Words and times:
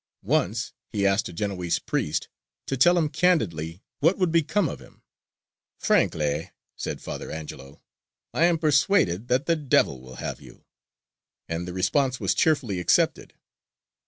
Once 0.23 0.73
he 0.89 1.05
asked 1.05 1.29
a 1.29 1.31
Genoese 1.31 1.77
priest 1.77 2.27
to 2.65 2.75
tell 2.75 2.97
him 2.97 3.07
candidly 3.07 3.83
what 3.99 4.17
would 4.17 4.31
become 4.31 4.67
of 4.67 4.79
him; 4.79 5.03
"frankly," 5.77 6.49
said 6.75 6.99
Father 6.99 7.29
Angelo, 7.29 7.83
"I 8.33 8.45
am 8.45 8.57
persuaded 8.57 9.27
that 9.27 9.45
the 9.45 9.55
devil 9.55 10.01
will 10.01 10.15
have 10.15 10.41
you;" 10.41 10.65
and 11.47 11.67
the 11.67 11.73
response 11.73 12.19
was 12.19 12.33
cheerfully 12.33 12.79
accepted. 12.79 13.35